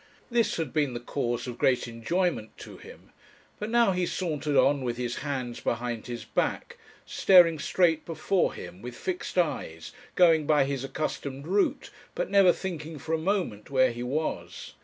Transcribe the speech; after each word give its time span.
This 0.31 0.55
had 0.55 0.73
been 0.73 0.95
the 0.95 0.99
cause 0.99 1.45
of 1.45 1.59
great 1.59 1.87
enjoyment 1.87 2.57
to 2.57 2.77
him; 2.77 3.11
but 3.59 3.69
now 3.69 3.91
he 3.91 4.07
sauntered 4.07 4.55
on 4.57 4.81
with 4.81 4.97
his 4.97 5.17
hands 5.17 5.59
behind 5.59 6.07
his 6.07 6.25
back, 6.25 6.79
staring 7.05 7.59
straight 7.59 8.03
before 8.03 8.55
him, 8.55 8.81
with 8.81 8.95
fixed 8.95 9.37
eyes, 9.37 9.91
going 10.15 10.47
by 10.47 10.63
his 10.65 10.83
accustomed 10.83 11.45
route, 11.45 11.91
but 12.15 12.31
never 12.31 12.51
thinking 12.51 12.97
for 12.97 13.13
a 13.13 13.19
moment 13.19 13.69
where 13.69 13.91
he 13.91 14.01
was. 14.01 14.73